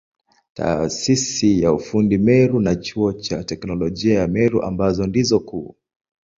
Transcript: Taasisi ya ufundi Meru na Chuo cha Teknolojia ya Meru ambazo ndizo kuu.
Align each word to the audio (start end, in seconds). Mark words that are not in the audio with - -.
Taasisi 0.53 1.61
ya 1.61 1.73
ufundi 1.73 2.17
Meru 2.17 2.59
na 2.59 2.75
Chuo 2.75 3.13
cha 3.13 3.43
Teknolojia 3.43 4.19
ya 4.19 4.27
Meru 4.27 4.63
ambazo 4.63 5.07
ndizo 5.07 5.39
kuu. 5.39 5.75